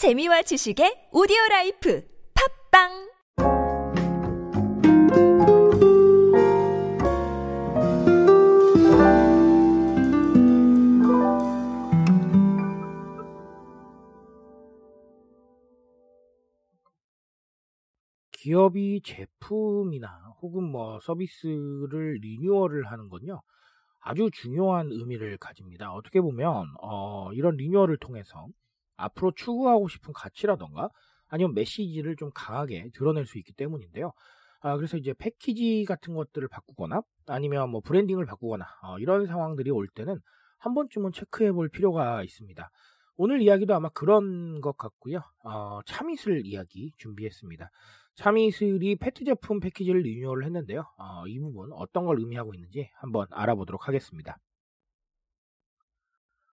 [0.00, 2.02] 재미와 지식의 오디오 life
[2.72, 2.88] 팟빵
[18.32, 20.08] 기업이 제품이나
[20.40, 23.42] 혹은 뭐 서비스를 리뉴얼을 하는 건요.
[24.00, 25.92] 아주 중요한 의미를 가집니다.
[25.92, 28.48] 어떻게 보면 어, 이런 리뉴얼을 통해서
[29.00, 30.90] 앞으로 추구하고 싶은 가치라던가
[31.28, 34.12] 아니면 메시지를 좀 강하게 드러낼 수 있기 때문인데요.
[34.60, 39.88] 아, 그래서 이제 패키지 같은 것들을 바꾸거나 아니면 뭐 브랜딩을 바꾸거나 어, 이런 상황들이 올
[39.88, 40.18] 때는
[40.58, 42.70] 한 번쯤은 체크해 볼 필요가 있습니다.
[43.16, 45.20] 오늘 이야기도 아마 그런 것 같고요.
[45.44, 47.70] 어, 참이슬 이야기 준비했습니다.
[48.16, 50.84] 참이슬이 페트 제품 패키지를 리뉴얼을 했는데요.
[50.98, 54.36] 어, 이 부분 어떤 걸 의미하고 있는지 한번 알아보도록 하겠습니다.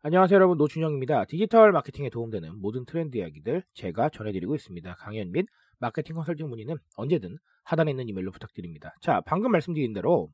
[0.00, 1.24] 안녕하세요 여러분 노준영입니다.
[1.24, 4.94] 디지털 마케팅에 도움되는 모든 트렌드 이야기들 제가 전해드리고 있습니다.
[4.94, 5.46] 강연 및
[5.80, 8.94] 마케팅 컨설팅 문의는 언제든 하단에 있는 이메일로 부탁드립니다.
[9.00, 10.32] 자 방금 말씀드린 대로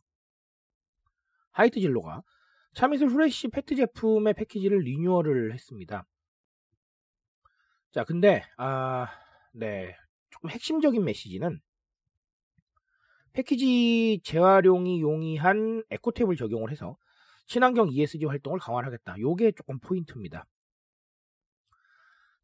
[1.51, 2.21] 하이트 진로가
[2.75, 6.07] 참이슬 후레쉬 페트 제품의 패키지를 리뉴얼을 했습니다.
[7.91, 9.09] 자 근데 아
[9.55, 9.97] 네.
[10.29, 11.59] 조금 핵심적인 메시지는
[13.33, 16.99] 패키지 재활용이 용이한 에코탭을 적용을 해서
[17.47, 19.17] 친환경 ESG 활동을 강화하겠다.
[19.19, 20.47] 요게 조금 포인트입니다.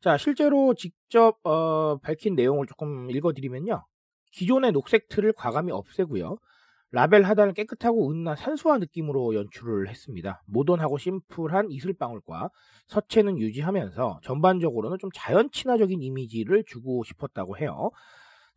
[0.00, 3.84] 자, 실제로 직접 어, 밝힌 내용을 조금 읽어드리면요.
[4.32, 6.38] 기존의 녹색 틀을 과감히 없애고요.
[6.92, 10.42] 라벨 하단을 깨끗하고 은은한 산소화 느낌으로 연출을 했습니다.
[10.46, 12.50] 모던하고 심플한 이슬방울과
[12.88, 17.90] 서체는 유지하면서 전반적으로는 좀 자연 친화적인 이미지를 주고 싶었다고 해요.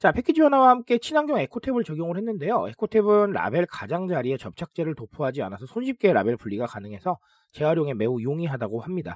[0.04, 2.66] 자, 패키지 변화와 함께 친환경 에코탭을 적용을 했는데요.
[2.72, 7.18] 에코탭은 라벨 가장자리에 접착제를 도포하지 않아서 손쉽게 라벨 분리가 가능해서
[7.54, 9.16] 재활용에 매우 용이하다고 합니다.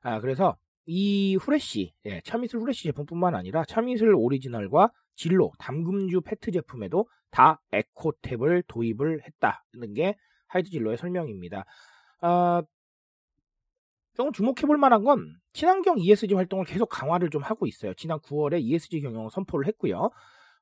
[0.00, 7.08] 아, 그래서 이 후레쉬, 예, 참이슬 후레쉬 제품뿐만 아니라 참이슬 오리지널과 진로, 담금주 페트 제품에도
[7.32, 10.14] 다 에코탭을 도입을 했다는 게
[10.46, 11.64] 하이트 진로의 설명입니다.
[12.20, 12.62] 아,
[14.18, 17.94] 조금 주목해볼 만한 건 친환경 ESG 활동을 계속 강화를 좀 하고 있어요.
[17.94, 20.10] 지난 9월에 ESG 경영을 선포를 했고요.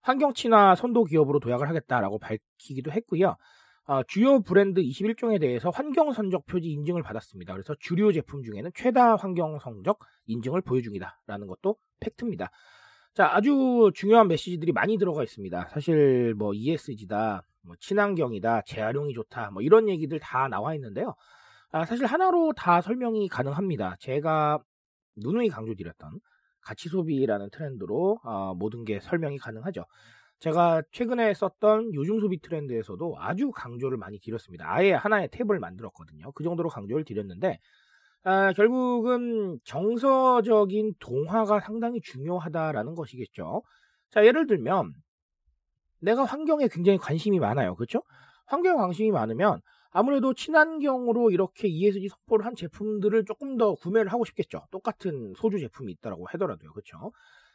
[0.06, 3.34] 환경 친화 선도 기업으로 도약을 하겠다라고 밝히기도 했고요.
[3.88, 7.52] 어, 주요 브랜드 21종에 대해서 환경 선적 표지 인증을 받았습니다.
[7.52, 12.50] 그래서 주류 제품 중에는 최다 환경 성적 인증을 보여 중이다라는 것도 팩트입니다.
[13.14, 15.70] 자, 아주 중요한 메시지들이 많이 들어가 있습니다.
[15.70, 21.16] 사실 뭐 ESG다, 뭐 친환경이다, 재활용이 좋다, 뭐 이런 얘기들 다 나와 있는데요.
[21.72, 23.96] 아, 사실 하나로 다 설명이 가능합니다.
[23.98, 24.60] 제가
[25.16, 26.20] 누누이 강조드렸던
[26.66, 29.84] 가치 소비라는 트렌드로 어, 모든 게 설명이 가능하죠.
[30.40, 34.66] 제가 최근에 썼던 요즘 소비 트렌드에서도 아주 강조를 많이 드렸습니다.
[34.68, 36.32] 아예 하나의 탭을 만들었거든요.
[36.32, 37.60] 그 정도로 강조를 드렸는데
[38.24, 43.62] 아, 결국은 정서적인 동화가 상당히 중요하다라는 것이겠죠.
[44.10, 44.92] 자, 예를 들면
[46.00, 47.76] 내가 환경에 굉장히 관심이 많아요.
[47.76, 48.02] 그렇죠?
[48.46, 49.60] 환경에 관심이 많으면
[49.98, 54.66] 아무래도 친환경으로 이렇게 ESG 선포를 한 제품들을 조금 더 구매를 하고 싶겠죠.
[54.70, 56.70] 똑같은 소주 제품이 있다라고 하더라도요.
[56.72, 57.12] 그렇죠?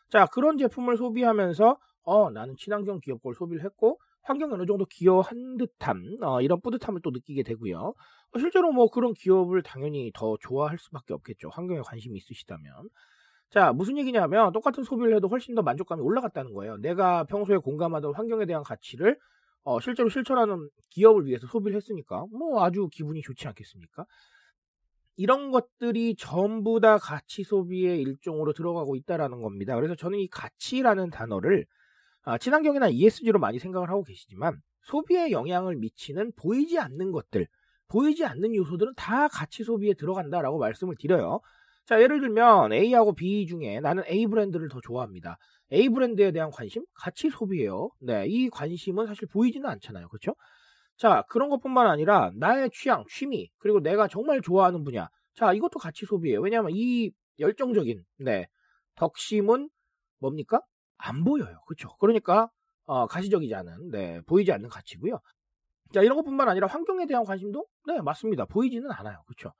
[0.09, 5.57] 자, 그런 제품을 소비하면서 어, 나는 친환경 기업 걸 소비를 했고 환경에 어느 정도 기여한
[5.57, 7.77] 듯한 어, 이런 뿌듯함을 또 느끼게 되고요.
[7.77, 11.49] 어, 실제로 뭐 그런 기업을 당연히 더 좋아할 수밖에 없겠죠.
[11.49, 12.89] 환경에 관심이 있으시다면.
[13.51, 16.77] 자, 무슨 얘기냐면 똑같은 소비를 해도 훨씬 더 만족감이 올라갔다는 거예요.
[16.77, 19.19] 내가 평소에 공감하던 환경에 대한 가치를
[19.63, 24.05] 어, 실제로 실천하는 기업을 위해서 소비를 했으니까 뭐 아주 기분이 좋지 않겠습니까?
[25.17, 29.75] 이런 것들이 전부 다 가치 소비의 일종으로 들어가고 있다라는 겁니다.
[29.75, 31.65] 그래서 저는 이 가치라는 단어를
[32.23, 37.47] 아, 친환경이나 ESG로 많이 생각을 하고 계시지만 소비에 영향을 미치는 보이지 않는 것들,
[37.87, 41.39] 보이지 않는 요소들은 다 가치 소비에 들어간다라고 말씀을 드려요.
[41.91, 45.37] 자, 예를 들면 A하고 B 중에 나는 A 브랜드를 더 좋아합니다.
[45.73, 47.89] A 브랜드에 대한 관심, 가치 소비예요.
[47.99, 50.07] 네, 이 관심은 사실 보이지는 않잖아요.
[50.07, 50.33] 그렇죠?
[50.95, 55.09] 자, 그런 것뿐만 아니라 나의 취향, 취미, 그리고 내가 정말 좋아하는 분야.
[55.33, 56.39] 자, 이것도 가치 소비예요.
[56.39, 58.47] 왜냐하면 이 열정적인 네,
[58.95, 59.69] 덕심은
[60.19, 60.61] 뭡니까?
[60.97, 61.59] 안 보여요.
[61.67, 61.89] 그렇죠?
[61.99, 62.49] 그러니까
[62.85, 65.19] 어, 가시적이지 않은, 네, 보이지 않는 가치고요.
[65.93, 68.45] 자, 이런 것뿐만 아니라 환경에 대한 관심도 네, 맞습니다.
[68.45, 69.23] 보이지는 않아요.
[69.27, 69.53] 그렇죠?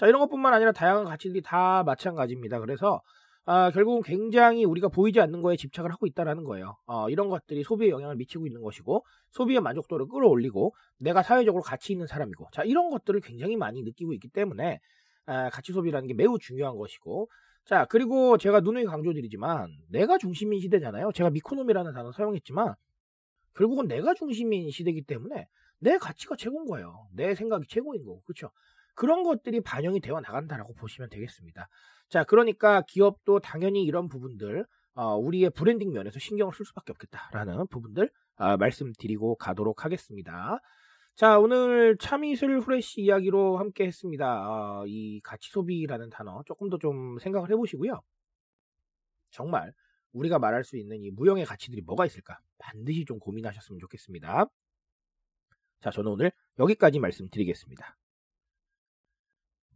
[0.00, 2.58] 자, 이런 것뿐만 아니라 다양한 가치들이 다 마찬가지입니다.
[2.60, 3.02] 그래서
[3.44, 6.78] 아, 결국은 굉장히 우리가 보이지 않는 거에 집착을 하고 있다라는 거예요.
[6.86, 12.06] 어, 이런 것들이 소비에 영향을 미치고 있는 것이고 소비의 만족도를 끌어올리고 내가 사회적으로 가치 있는
[12.06, 14.80] 사람이고 자 이런 것들을 굉장히 많이 느끼고 있기 때문에
[15.26, 17.28] 아, 가치 소비라는 게 매우 중요한 것이고
[17.66, 21.12] 자 그리고 제가 누누이 강조드리지만 내가 중심인 시대잖아요.
[21.12, 22.74] 제가 미코노미라는 단어 사용했지만
[23.54, 25.46] 결국은 내가 중심인 시대이기 때문에
[25.78, 27.06] 내 가치가 최고인 거예요.
[27.12, 28.50] 내 생각이 최고인 거고 그렇죠.
[28.94, 31.68] 그런 것들이 반영이 되어 나간다라고 보시면 되겠습니다.
[32.08, 38.10] 자, 그러니까 기업도 당연히 이런 부분들 어, 우리의 브랜딩 면에서 신경을 쓸 수밖에 없겠다라는 부분들
[38.36, 40.58] 어, 말씀드리고 가도록 하겠습니다.
[41.14, 44.80] 자, 오늘 참이슬 후레쉬 이야기로 함께 했습니다.
[44.80, 48.00] 어, 이 가치 소비라는 단어 조금 더 좀 생각을 해보시고요.
[49.30, 49.72] 정말
[50.12, 52.38] 우리가 말할 수 있는 이 무형의 가치들이 뭐가 있을까?
[52.58, 54.46] 반드시 좀 고민하셨으면 좋겠습니다.
[55.80, 57.96] 자, 저는 오늘 여기까지 말씀드리겠습니다.